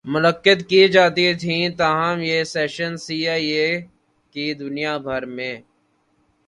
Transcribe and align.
منعقد 0.05 0.59
کی 0.69 0.87
جاتی 0.87 1.33
تھیں 1.41 1.63
تاہم 1.77 2.17
یہ 2.21 2.43
سیشنز 2.55 3.01
سی 3.05 3.17
آئی 3.27 3.47
اے 3.57 3.69
کی 4.35 4.45
دنیا 4.53 4.93
بھر 4.97 5.25
می 5.35 5.53